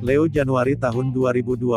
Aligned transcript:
Leo 0.00 0.24
Januari 0.26 0.74
tahun 0.80 1.12
2021. 1.12 1.70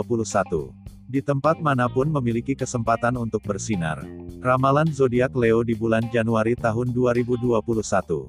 Di 1.12 1.20
tempat 1.20 1.60
mana 1.60 1.92
pun 1.92 2.08
memiliki 2.08 2.56
kesempatan 2.56 3.20
untuk 3.20 3.44
bersinar. 3.44 4.02
Ramalan 4.40 4.90
zodiak 4.90 5.36
Leo 5.36 5.62
di 5.62 5.76
bulan 5.76 6.08
Januari 6.08 6.56
tahun 6.56 6.96
2021. 6.96 8.26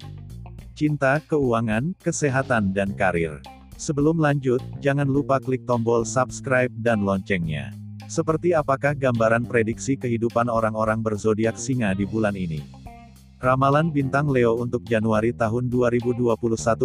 Cinta, 0.74 1.22
keuangan, 1.24 1.94
kesehatan 2.02 2.74
dan 2.74 2.92
karir. 2.98 3.38
Sebelum 3.78 4.18
lanjut, 4.18 4.58
jangan 4.82 5.06
lupa 5.06 5.38
klik 5.38 5.62
tombol 5.64 6.02
subscribe 6.02 6.74
dan 6.82 7.06
loncengnya. 7.06 7.70
Seperti 8.10 8.52
apakah 8.52 8.92
gambaran 8.98 9.46
prediksi 9.46 9.94
kehidupan 9.94 10.50
orang-orang 10.50 11.00
berzodiak 11.00 11.54
singa 11.56 11.94
di 11.94 12.04
bulan 12.04 12.34
ini? 12.36 12.83
Ramalan 13.44 13.92
bintang 13.92 14.32
Leo 14.32 14.56
untuk 14.56 14.88
Januari 14.88 15.28
tahun 15.28 15.68
2021 15.68 16.32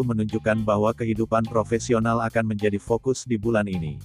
menunjukkan 0.04 0.68
bahwa 0.68 0.92
kehidupan 0.92 1.48
profesional 1.48 2.20
akan 2.20 2.52
menjadi 2.52 2.76
fokus 2.76 3.24
di 3.24 3.40
bulan 3.40 3.64
ini. 3.64 3.96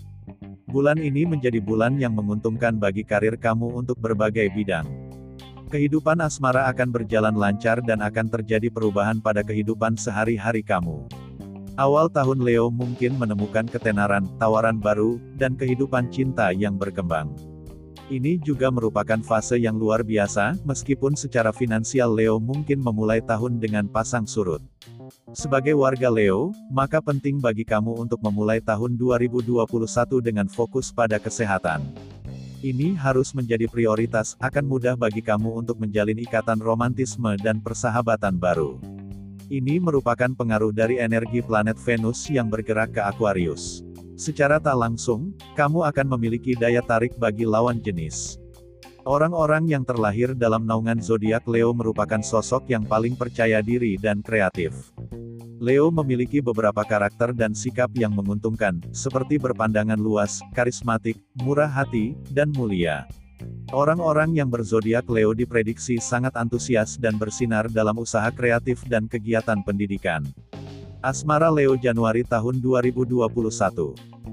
Bulan 0.70 1.02
ini 1.02 1.26
menjadi 1.26 1.59
bulan 1.59 1.98
yang 1.98 2.14
menguntungkan 2.14 2.78
bagi 2.78 3.02
karir 3.02 3.34
kamu 3.34 3.74
untuk 3.74 3.98
berbagai 3.98 4.54
bidang. 4.54 4.86
Kehidupan 5.66 6.22
asmara 6.22 6.70
akan 6.70 6.95
berjalan 6.95 7.34
lancar 7.34 7.82
dan 7.82 7.98
akan 7.98 8.30
terjadi 8.30 8.70
perubahan 8.70 9.18
pada 9.18 9.42
kehidupan 9.42 9.98
sehari-hari 9.98 10.62
kamu. 10.62 11.10
Awal 11.74 12.06
tahun 12.06 12.38
Leo 12.38 12.70
mungkin 12.70 13.18
menemukan 13.18 13.66
ketenaran, 13.66 14.30
tawaran 14.38 14.78
baru, 14.78 15.18
dan 15.34 15.59
kehidupan 15.59 16.06
cinta 16.14 16.54
yang 16.54 16.78
berkembang. 16.78 17.34
Ini 18.12 18.36
juga 18.36 18.68
merupakan 18.68 19.16
fase 19.24 19.56
yang 19.56 19.80
luar 19.80 20.04
biasa, 20.04 20.60
meskipun 20.68 21.16
secara 21.16 21.56
finansial 21.56 22.12
Leo 22.12 22.36
mungkin 22.36 22.76
memulai 22.76 23.24
tahun 23.24 23.56
dengan 23.56 23.88
pasang 23.88 24.28
surut. 24.28 24.60
Sebagai 25.32 25.72
warga 25.72 26.12
Leo, 26.12 26.52
maka 26.68 27.00
penting 27.00 27.40
bagi 27.40 27.64
kamu 27.64 27.96
untuk 27.96 28.20
memulai 28.20 28.60
tahun 28.60 29.01
2021 29.01 29.56
dengan 30.20 30.45
fokus 30.52 30.92
pada 30.92 31.16
kesehatan. 31.16 31.80
Ini 32.60 32.92
harus 32.92 33.32
menjadi 33.32 33.64
prioritas, 33.73 34.36
akan 34.36 34.68
mudah 34.68 35.01
bagi 35.01 35.24
kamu 35.24 35.64
untuk 35.64 35.80
menjalin 35.80 36.20
ikatan 36.20 36.60
romantisme 36.60 37.40
dan 37.40 37.64
persahabatan 37.64 38.36
baru. 38.36 38.76
Ini 39.48 39.80
merupakan 39.80 40.29
pengaruh 40.29 40.76
dari 40.76 41.01
energi 41.01 41.40
planet 41.40 41.80
Venus 41.80 42.29
yang 42.29 42.52
bergerak 42.52 42.96
ke 42.96 43.01
Aquarius. 43.01 43.80
Secara 44.15 44.62
tak 44.62 44.79
langsung, 44.79 45.34
kamu 45.59 45.90
akan 45.90 46.07
memiliki 46.15 46.54
daya 46.54 46.79
tarik 46.87 47.18
bagi 47.18 47.43
lawan 47.43 47.82
jenis. 47.82 48.38
Orang-orang 49.04 49.68
yang 49.68 49.84
terlahir 49.84 50.32
dalam 50.32 50.65
naungan 50.65 50.96
zodiak 51.02 51.45
Leo 51.45 51.76
merupakan 51.76 52.23
sosok 52.24 52.70
yang 52.73 52.87
paling 52.88 53.18
percaya 53.18 53.60
diri 53.60 54.01
dan 54.01 54.24
kreatif. 54.24 54.95
Leo 55.60 55.92
memiliki 55.92 56.40
beberapa 56.40 56.87
karakter 56.87 57.37
dan 57.37 57.52
sikap 57.52 57.92
yang 57.98 58.16
menguntungkan, 58.16 58.80
seperti 58.96 59.37
berpandangan 59.37 59.98
luas, 59.98 60.40
karismatik, 60.57 61.20
murah 61.42 61.68
hati, 61.68 62.16
dan 62.32 62.54
mulia. 62.54 63.04
Orang-orang 63.74 64.38
yang 64.38 64.48
berzodiak 64.48 65.04
Leo 65.10 65.34
diprediksi 65.34 65.98
sangat 65.98 66.38
antusias 66.38 66.94
dan 66.97 67.19
bersinar 67.19 67.66
dalam 67.66 67.98
usaha 67.98 68.31
kreatif 68.31 68.87
dan 68.87 69.10
kegiatan 69.10 69.60
pendidikan. 69.66 70.22
Asmara 71.05 71.53
Leo 71.53 71.77
Januari 71.77 72.25
tahun 72.25 72.65
2021. 72.65 73.28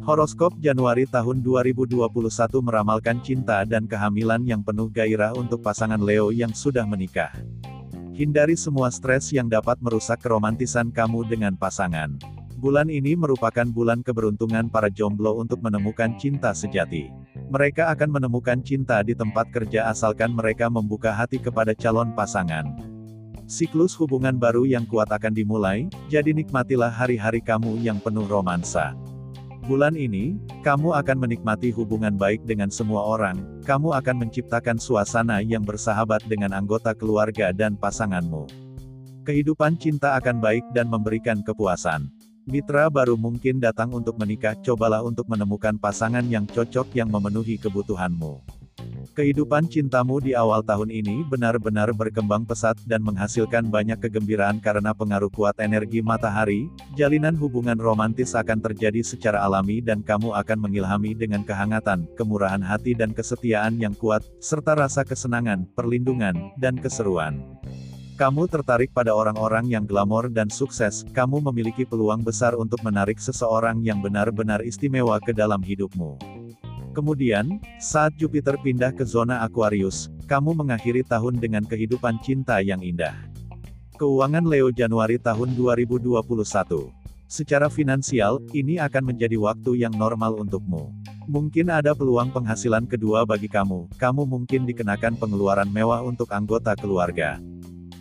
Horoskop 0.07 0.55
Januari 0.55 1.03
tahun 1.03 1.43
2021 1.43 1.99
meramalkan 2.63 3.19
cinta 3.19 3.67
dan 3.67 3.83
kehamilan 3.83 4.39
yang 4.47 4.63
penuh 4.63 4.87
gairah 4.87 5.35
untuk 5.35 5.59
pasangan 5.59 5.99
Leo 5.99 6.31
yang 6.31 6.55
sudah 6.55 6.87
menikah. 6.87 7.35
Hindari 8.15 8.55
semua 8.55 8.87
stres 8.87 9.35
yang 9.35 9.51
dapat 9.51 9.83
merusak 9.83 10.23
keromantisan 10.23 10.95
kamu 10.95 11.27
dengan 11.27 11.59
pasangan. 11.59 12.15
Bulan 12.55 12.87
ini 12.87 13.19
merupakan 13.19 13.67
bulan 13.67 13.99
keberuntungan 13.99 14.71
para 14.71 14.87
jomblo 14.87 15.43
untuk 15.43 15.59
menemukan 15.59 16.15
cinta 16.15 16.55
sejati. 16.55 17.11
Mereka 17.51 17.91
akan 17.91 18.15
menemukan 18.15 18.63
cinta 18.63 19.03
di 19.03 19.11
tempat 19.11 19.51
kerja 19.51 19.91
asalkan 19.91 20.31
mereka 20.31 20.71
membuka 20.71 21.11
hati 21.11 21.35
kepada 21.35 21.75
calon 21.75 22.15
pasangan. 22.15 22.90
Siklus 23.51 23.99
hubungan 23.99 24.39
baru 24.39 24.63
yang 24.63 24.87
kuat 24.87 25.11
akan 25.11 25.35
dimulai, 25.35 25.91
jadi 26.07 26.31
nikmatilah 26.31 26.87
hari-hari 26.87 27.43
kamu 27.43 27.83
yang 27.83 27.99
penuh 27.99 28.23
romansa. 28.23 28.95
Bulan 29.67 29.99
ini, 29.99 30.39
kamu 30.63 30.95
akan 30.95 31.19
menikmati 31.19 31.67
hubungan 31.75 32.15
baik 32.15 32.47
dengan 32.47 32.71
semua 32.71 33.03
orang, 33.03 33.43
kamu 33.67 33.91
akan 33.91 34.23
menciptakan 34.23 34.79
suasana 34.79 35.43
yang 35.43 35.67
bersahabat 35.67 36.23
dengan 36.31 36.55
anggota 36.55 36.95
keluarga 36.95 37.51
dan 37.51 37.75
pasanganmu. 37.75 38.47
Kehidupan 39.27 39.75
cinta 39.75 40.15
akan 40.15 40.39
baik 40.39 40.63
dan 40.71 40.87
memberikan 40.87 41.43
kepuasan. 41.43 42.07
Mitra 42.47 42.87
baru 42.87 43.19
mungkin 43.19 43.59
datang 43.59 43.91
untuk 43.91 44.15
menikah, 44.15 44.55
cobalah 44.63 45.03
untuk 45.03 45.27
menemukan 45.27 45.75
pasangan 45.75 46.23
yang 46.23 46.47
cocok 46.47 46.87
yang 46.95 47.11
memenuhi 47.11 47.59
kebutuhanmu. 47.59 48.60
Kehidupan 49.11 49.67
cintamu 49.67 50.23
di 50.23 50.31
awal 50.31 50.63
tahun 50.63 50.87
ini 50.87 51.27
benar-benar 51.27 51.91
berkembang 51.91 52.47
pesat 52.47 52.79
dan 52.87 53.03
menghasilkan 53.03 53.67
banyak 53.67 53.99
kegembiraan 53.99 54.63
karena 54.63 54.95
pengaruh 54.95 55.27
kuat 55.27 55.59
energi 55.59 55.99
matahari, 55.99 56.71
jalinan 56.95 57.35
hubungan 57.35 57.75
romantis 57.75 58.31
akan 58.39 58.63
terjadi 58.63 59.03
secara 59.03 59.43
alami 59.43 59.83
dan 59.83 59.99
kamu 59.99 60.31
akan 60.31 60.63
mengilhami 60.63 61.11
dengan 61.11 61.43
kehangatan, 61.43 62.07
kemurahan 62.15 62.63
hati 62.63 62.95
dan 62.95 63.11
kesetiaan 63.11 63.83
yang 63.83 63.91
kuat, 63.99 64.23
serta 64.39 64.79
rasa 64.79 65.03
kesenangan, 65.03 65.67
perlindungan, 65.75 66.55
dan 66.55 66.79
keseruan. 66.79 67.43
Kamu 68.15 68.47
tertarik 68.47 68.95
pada 68.95 69.11
orang-orang 69.11 69.67
yang 69.67 69.83
glamor 69.83 70.31
dan 70.31 70.47
sukses, 70.47 71.03
kamu 71.11 71.43
memiliki 71.51 71.83
peluang 71.83 72.23
besar 72.23 72.55
untuk 72.55 72.79
menarik 72.79 73.19
seseorang 73.19 73.83
yang 73.83 73.99
benar-benar 73.99 74.63
istimewa 74.63 75.19
ke 75.19 75.35
dalam 75.35 75.59
hidupmu. 75.59 76.30
Kemudian, 76.91 77.63
saat 77.79 78.11
Jupiter 78.19 78.59
pindah 78.59 78.91
ke 78.91 79.07
zona 79.07 79.47
Aquarius, 79.47 80.11
kamu 80.27 80.51
mengakhiri 80.51 81.07
tahun 81.07 81.39
dengan 81.39 81.63
kehidupan 81.63 82.19
cinta 82.19 82.59
yang 82.59 82.83
indah. 82.83 83.15
Keuangan 83.95 84.43
Leo 84.43 84.75
Januari 84.75 85.15
tahun 85.15 85.55
2021. 85.55 86.11
Secara 87.31 87.71
finansial, 87.71 88.43
ini 88.51 88.75
akan 88.75 89.15
menjadi 89.15 89.39
waktu 89.39 89.87
yang 89.87 89.95
normal 89.95 90.35
untukmu. 90.43 90.91
Mungkin 91.31 91.71
ada 91.71 91.95
peluang 91.95 92.27
penghasilan 92.35 92.83
kedua 92.83 93.23
bagi 93.23 93.47
kamu, 93.47 93.87
kamu 93.95 94.27
mungkin 94.27 94.67
dikenakan 94.67 95.15
pengeluaran 95.15 95.71
mewah 95.71 96.03
untuk 96.03 96.27
anggota 96.35 96.75
keluarga. 96.75 97.39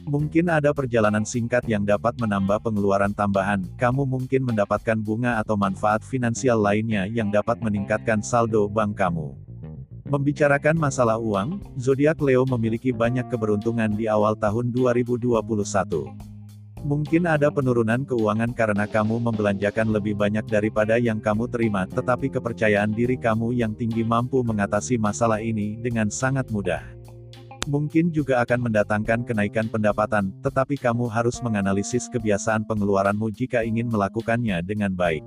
Mungkin 0.08 0.48
ada 0.48 0.72
perjalanan 0.72 1.28
singkat 1.28 1.66
yang 1.68 1.84
dapat 1.84 2.16
menambah 2.16 2.64
pengeluaran 2.64 3.12
tambahan, 3.12 3.64
kamu 3.76 4.08
mungkin 4.08 4.48
mendapatkan 4.48 4.96
bunga 4.96 5.36
atau 5.36 5.60
manfaat 5.60 6.00
finansial 6.00 6.56
lainnya 6.56 7.04
yang 7.04 7.28
dapat 7.28 7.60
meningkatkan 7.60 8.24
saldo 8.24 8.64
bank 8.70 8.96
kamu. 8.96 9.36
Membicarakan 10.10 10.74
masalah 10.74 11.20
uang, 11.20 11.62
zodiak 11.78 12.18
Leo 12.18 12.42
memiliki 12.42 12.90
banyak 12.90 13.30
keberuntungan 13.30 13.94
di 13.94 14.10
awal 14.10 14.34
tahun 14.34 14.74
2021. 14.74 15.30
Mungkin 16.80 17.28
ada 17.28 17.52
penurunan 17.52 18.08
keuangan 18.08 18.56
karena 18.56 18.88
kamu 18.88 19.20
membelanjakan 19.20 19.92
lebih 19.92 20.16
banyak 20.16 20.48
daripada 20.48 20.96
yang 20.96 21.20
kamu 21.20 21.44
terima, 21.52 21.84
tetapi 21.84 22.32
kepercayaan 22.32 22.96
diri 22.96 23.20
kamu 23.20 23.52
yang 23.52 23.76
tinggi 23.76 24.00
mampu 24.00 24.40
mengatasi 24.40 24.96
masalah 24.96 25.44
ini 25.44 25.76
dengan 25.76 26.08
sangat 26.08 26.48
mudah. 26.48 26.80
Mungkin 27.70 28.10
juga 28.10 28.42
akan 28.42 28.66
mendatangkan 28.66 29.22
kenaikan 29.22 29.70
pendapatan, 29.70 30.34
tetapi 30.42 30.74
kamu 30.74 31.06
harus 31.06 31.38
menganalisis 31.38 32.10
kebiasaan 32.10 32.66
pengeluaranmu 32.66 33.30
jika 33.30 33.62
ingin 33.62 33.86
melakukannya 33.86 34.58
dengan 34.66 34.90
baik. 34.90 35.22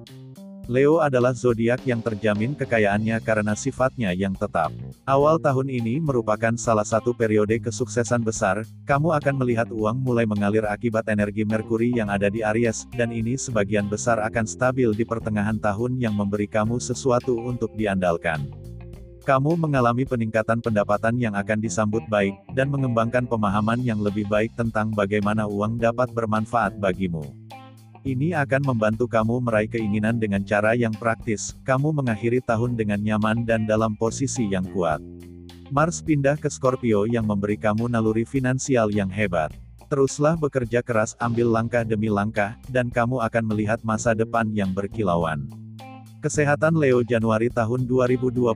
Leo 0.67 0.99
adalah 1.03 1.35
zodiak 1.35 1.83
yang 1.83 1.99
terjamin 1.99 2.55
kekayaannya 2.55 3.19
karena 3.23 3.51
sifatnya 3.51 4.15
yang 4.15 4.31
tetap. 4.31 4.71
Awal 5.03 5.39
tahun 5.39 5.67
ini 5.67 5.99
merupakan 5.99 6.55
salah 6.55 6.87
satu 6.87 7.11
periode 7.11 7.59
kesuksesan 7.63 8.23
besar, 8.23 8.63
kamu 8.87 9.11
akan 9.11 9.35
melihat 9.43 9.67
uang 9.71 9.99
mulai 10.03 10.23
mengalir 10.23 10.63
akibat 10.67 11.07
energi 11.11 11.47
Merkuri 11.47 11.95
yang 11.95 12.07
ada 12.07 12.31
di 12.31 12.43
Aries, 12.43 12.87
dan 12.95 13.11
ini 13.11 13.35
sebagian 13.35 13.91
besar 13.91 14.23
akan 14.23 14.47
stabil 14.47 14.91
di 14.95 15.03
pertengahan 15.03 15.59
tahun 15.59 15.99
yang 15.99 16.15
memberi 16.15 16.47
kamu 16.47 16.79
sesuatu 16.79 17.39
untuk 17.39 17.75
diandalkan. 17.75 18.62
Kamu 19.23 19.55
mengalami 19.55 20.03
peningkatan 20.03 20.59
pendapatan 20.59 21.15
yang 21.15 21.31
akan 21.31 21.63
disambut 21.63 22.03
baik, 22.11 22.35
dan 22.51 22.67
mengembangkan 22.67 23.23
pemahaman 23.23 23.79
yang 23.79 24.03
lebih 24.03 24.27
baik 24.27 24.51
tentang 24.59 24.91
bagaimana 24.91 25.47
uang 25.47 25.79
dapat 25.79 26.11
bermanfaat 26.11 26.75
bagimu. 26.75 27.23
Ini 28.03 28.35
akan 28.35 28.67
membantu 28.67 29.07
kamu 29.07 29.39
meraih 29.39 29.71
keinginan 29.71 30.19
dengan 30.19 30.43
cara 30.43 30.75
yang 30.75 30.91
praktis, 30.91 31.55
kamu 31.63 31.95
mengakhiri 31.95 32.43
tahun 32.43 32.75
dengan 32.75 32.99
nyaman 32.99 33.47
dan 33.47 33.63
dalam 33.63 33.95
posisi 33.95 34.43
yang 34.51 34.67
kuat. 34.75 34.99
Mars 35.71 36.03
pindah 36.03 36.35
ke 36.35 36.51
Scorpio 36.51 37.07
yang 37.07 37.23
memberi 37.23 37.55
kamu 37.55 37.87
naluri 37.87 38.27
finansial 38.27 38.91
yang 38.91 39.07
hebat. 39.07 39.55
Teruslah 39.87 40.35
bekerja 40.35 40.83
keras, 40.83 41.15
ambil 41.23 41.47
langkah 41.47 41.87
demi 41.87 42.11
langkah, 42.11 42.59
dan 42.67 42.91
kamu 42.91 43.23
akan 43.23 43.43
melihat 43.47 43.79
masa 43.87 44.11
depan 44.11 44.51
yang 44.51 44.75
berkilauan. 44.75 45.62
Kesehatan 46.23 46.79
Leo 46.79 47.03
Januari 47.03 47.51
tahun 47.51 47.83
2021. 47.83 48.47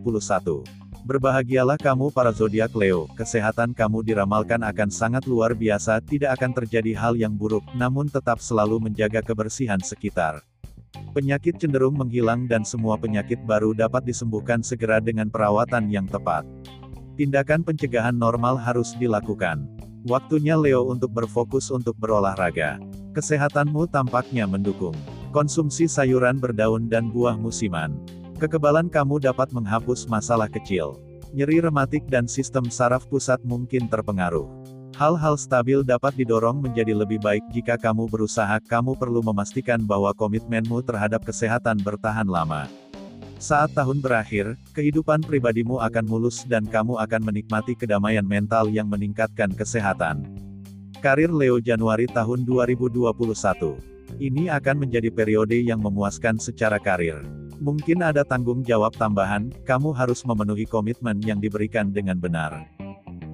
Berbahagialah 1.03 1.75
kamu 1.75 2.15
para 2.15 2.31
zodiak 2.31 2.71
Leo, 2.71 3.11
kesehatan 3.19 3.75
kamu 3.75 4.07
diramalkan 4.07 4.63
akan 4.63 4.87
sangat 4.87 5.27
luar 5.27 5.51
biasa, 5.51 5.99
tidak 5.99 6.39
akan 6.39 6.55
terjadi 6.55 6.95
hal 6.95 7.19
yang 7.19 7.35
buruk, 7.35 7.67
namun 7.75 8.07
tetap 8.07 8.39
selalu 8.39 8.79
menjaga 8.87 9.19
kebersihan 9.19 9.83
sekitar. 9.83 10.39
Penyakit 11.11 11.59
cenderung 11.59 11.99
menghilang 11.99 12.47
dan 12.47 12.63
semua 12.63 12.95
penyakit 12.95 13.43
baru 13.43 13.75
dapat 13.75 14.07
disembuhkan 14.07 14.63
segera 14.63 15.03
dengan 15.03 15.27
perawatan 15.27 15.91
yang 15.91 16.07
tepat. 16.07 16.47
Tindakan 17.19 17.67
pencegahan 17.67 18.15
normal 18.15 18.55
harus 18.55 18.95
dilakukan. 18.95 19.67
Waktunya 20.07 20.55
Leo 20.55 20.87
untuk 20.87 21.11
berfokus 21.11 21.67
untuk 21.67 21.99
berolahraga. 21.99 22.79
Kesehatanmu 23.11 23.91
tampaknya 23.91 24.47
mendukung. 24.47 24.95
Konsumsi 25.37 25.85
sayuran 25.85 26.41
berdaun 26.41 26.89
dan 26.89 27.13
buah 27.13 27.37
musiman. 27.37 27.93
Kekebalan 28.41 28.89
kamu 28.89 29.21
dapat 29.21 29.53
menghapus 29.53 30.09
masalah 30.09 30.49
kecil. 30.49 30.97
Nyeri 31.29 31.61
rematik 31.61 32.09
dan 32.09 32.25
sistem 32.25 32.73
saraf 32.73 33.05
pusat 33.05 33.37
mungkin 33.45 33.85
terpengaruh. 33.85 34.49
Hal-hal 34.97 35.37
stabil 35.37 35.85
dapat 35.85 36.17
didorong 36.17 36.57
menjadi 36.57 36.97
lebih 36.97 37.21
baik 37.21 37.45
jika 37.53 37.77
kamu 37.77 38.09
berusaha, 38.09 38.57
kamu 38.65 38.97
perlu 38.97 39.21
memastikan 39.21 39.77
bahwa 39.85 40.09
komitmenmu 40.09 40.81
terhadap 40.81 41.21
kesehatan 41.21 41.85
bertahan 41.85 42.25
lama. 42.25 42.65
Saat 43.37 43.77
tahun 43.77 44.01
berakhir, 44.01 44.57
kehidupan 44.73 45.21
pribadimu 45.21 45.77
akan 45.85 46.09
mulus 46.09 46.49
dan 46.49 46.65
kamu 46.65 46.97
akan 46.97 47.21
menikmati 47.21 47.77
kedamaian 47.77 48.25
mental 48.25 48.73
yang 48.73 48.89
meningkatkan 48.89 49.53
kesehatan. 49.53 50.33
Karir 50.97 51.29
Leo 51.29 51.61
Januari 51.61 52.09
tahun 52.09 52.41
2021. 52.41 53.96
Ini 54.17 54.49
akan 54.49 54.81
menjadi 54.81 55.13
periode 55.13 55.61
yang 55.61 55.77
memuaskan 55.77 56.41
secara 56.41 56.81
karir. 56.81 57.21
Mungkin 57.61 58.01
ada 58.01 58.25
tanggung 58.25 58.65
jawab 58.65 58.97
tambahan, 58.97 59.53
kamu 59.61 59.93
harus 59.93 60.25
memenuhi 60.25 60.65
komitmen 60.65 61.21
yang 61.21 61.37
diberikan 61.37 61.93
dengan 61.93 62.17
benar. 62.17 62.65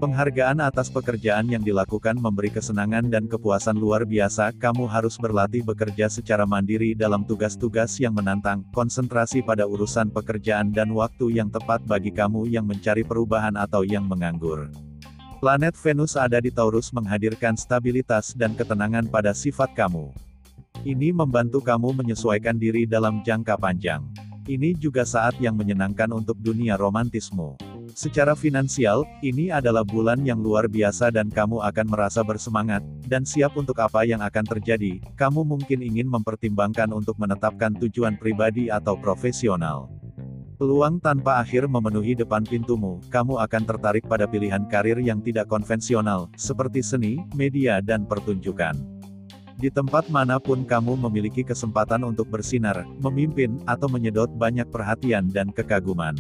Penghargaan 0.04 0.60
atas 0.60 0.92
pekerjaan 0.92 1.48
yang 1.48 1.64
dilakukan 1.64 2.20
memberi 2.20 2.52
kesenangan 2.52 3.08
dan 3.08 3.32
kepuasan 3.32 3.80
luar 3.80 4.04
biasa, 4.04 4.52
kamu 4.60 4.84
harus 4.84 5.16
berlatih 5.16 5.64
bekerja 5.64 6.12
secara 6.12 6.44
mandiri 6.44 6.92
dalam 6.92 7.24
tugas-tugas 7.24 7.96
yang 8.04 8.12
menantang, 8.12 8.68
konsentrasi 8.76 9.40
pada 9.40 9.64
urusan 9.64 10.12
pekerjaan 10.12 10.76
dan 10.76 10.92
waktu 10.92 11.40
yang 11.40 11.48
tepat 11.48 11.80
bagi 11.88 12.12
kamu 12.12 12.52
yang 12.52 12.68
mencari 12.68 13.08
perubahan 13.08 13.56
atau 13.56 13.88
yang 13.88 14.04
menganggur. 14.04 14.68
Planet 15.40 15.80
Venus 15.80 16.20
ada 16.20 16.44
di 16.44 16.52
Taurus 16.52 16.92
menghadirkan 16.92 17.56
stabilitas 17.56 18.36
dan 18.36 18.52
ketenangan 18.60 19.08
pada 19.08 19.32
sifat 19.32 19.72
kamu. 19.72 20.12
Ini 20.84 21.16
membantu 21.16 21.64
kamu 21.64 21.96
menyesuaikan 21.96 22.60
diri 22.60 22.84
dalam 22.84 23.24
jangka 23.24 23.56
panjang. 23.56 24.04
Ini 24.44 24.76
juga 24.76 25.08
saat 25.08 25.40
yang 25.40 25.56
menyenangkan 25.56 26.12
untuk 26.12 26.36
dunia 26.44 26.76
romantismu. 26.76 27.56
Secara 27.96 28.36
finansial, 28.36 29.08
ini 29.24 29.48
adalah 29.48 29.88
bulan 29.88 30.28
yang 30.28 30.44
luar 30.44 30.68
biasa 30.68 31.08
dan 31.08 31.32
kamu 31.32 31.64
akan 31.64 31.88
merasa 31.88 32.20
bersemangat, 32.20 32.84
dan 33.08 33.24
siap 33.24 33.56
untuk 33.56 33.80
apa 33.80 34.04
yang 34.04 34.20
akan 34.20 34.44
terjadi. 34.44 35.00
Kamu 35.16 35.48
mungkin 35.48 35.80
ingin 35.80 36.12
mempertimbangkan 36.12 36.92
untuk 36.92 37.16
menetapkan 37.16 37.72
tujuan 37.80 38.20
pribadi 38.20 38.68
atau 38.68 39.00
profesional. 39.00 39.88
Peluang 40.60 41.00
tanpa 41.00 41.40
akhir 41.40 41.72
memenuhi 41.72 42.12
depan 42.12 42.44
pintumu, 42.44 43.00
kamu 43.08 43.40
akan 43.40 43.64
tertarik 43.64 44.04
pada 44.04 44.28
pilihan 44.28 44.68
karir 44.68 45.00
yang 45.00 45.24
tidak 45.24 45.48
konvensional, 45.48 46.28
seperti 46.36 46.84
seni, 46.84 47.24
media 47.32 47.80
dan 47.80 48.04
pertunjukan. 48.04 48.93
Di 49.64 49.72
tempat 49.72 50.12
mana 50.12 50.44
pun 50.44 50.68
kamu 50.68 51.00
memiliki 51.08 51.40
kesempatan 51.40 52.04
untuk 52.04 52.28
bersinar, 52.28 52.84
memimpin, 53.00 53.64
atau 53.64 53.88
menyedot 53.88 54.28
banyak 54.36 54.68
perhatian 54.68 55.32
dan 55.32 55.56
kekaguman. 55.56 56.20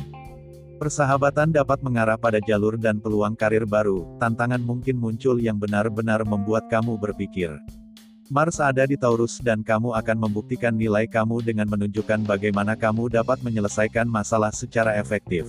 Persahabatan 0.80 1.52
dapat 1.52 1.84
mengarah 1.84 2.16
pada 2.16 2.40
jalur 2.40 2.80
dan 2.80 3.04
peluang 3.04 3.36
karir 3.36 3.68
baru, 3.68 4.08
tantangan 4.16 4.64
mungkin 4.64 4.96
muncul 4.96 5.44
yang 5.44 5.60
benar-benar 5.60 6.24
membuat 6.24 6.72
kamu 6.72 6.96
berpikir. 6.96 7.52
Mars 8.32 8.64
ada 8.64 8.88
di 8.88 8.96
Taurus 8.96 9.44
dan 9.44 9.60
kamu 9.60 9.92
akan 9.92 10.24
membuktikan 10.24 10.72
nilai 10.72 11.04
kamu 11.04 11.44
dengan 11.44 11.68
menunjukkan 11.68 12.24
bagaimana 12.24 12.80
kamu 12.80 13.12
dapat 13.12 13.44
menyelesaikan 13.44 14.08
masalah 14.08 14.56
secara 14.56 14.96
efektif. 14.96 15.44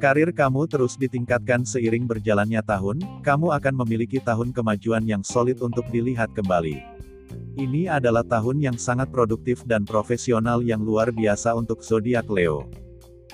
Karir 0.00 0.32
kamu 0.32 0.72
terus 0.72 0.96
ditingkatkan 0.96 1.68
seiring 1.68 2.08
berjalannya 2.08 2.64
tahun, 2.64 3.04
kamu 3.20 3.52
akan 3.60 3.74
memiliki 3.84 4.24
tahun 4.24 4.56
kemajuan 4.56 5.04
yang 5.04 5.20
solid 5.20 5.60
untuk 5.60 5.84
dilihat 5.92 6.32
kembali. 6.32 6.93
Ini 7.54 7.86
adalah 7.86 8.26
tahun 8.26 8.58
yang 8.58 8.76
sangat 8.78 9.14
produktif 9.14 9.62
dan 9.62 9.86
profesional 9.86 10.64
yang 10.64 10.82
luar 10.82 11.14
biasa 11.14 11.54
untuk 11.54 11.84
zodiak 11.84 12.26
Leo. 12.26 12.66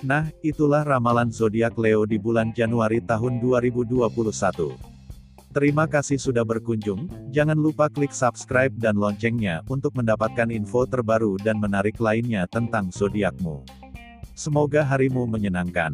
Nah, 0.00 0.32
itulah 0.40 0.80
ramalan 0.84 1.28
zodiak 1.28 1.76
Leo 1.76 2.08
di 2.08 2.16
bulan 2.16 2.52
Januari 2.56 3.04
tahun 3.04 3.40
2021. 3.40 4.90
Terima 5.50 5.90
kasih 5.90 6.14
sudah 6.14 6.46
berkunjung, 6.46 7.10
jangan 7.34 7.58
lupa 7.58 7.90
klik 7.90 8.14
subscribe 8.14 8.70
dan 8.78 8.94
loncengnya 8.94 9.66
untuk 9.66 9.98
mendapatkan 9.98 10.46
info 10.46 10.86
terbaru 10.86 11.34
dan 11.42 11.58
menarik 11.58 11.98
lainnya 11.98 12.46
tentang 12.46 12.94
zodiakmu. 12.94 13.66
Semoga 14.38 14.86
harimu 14.86 15.26
menyenangkan. 15.26 15.92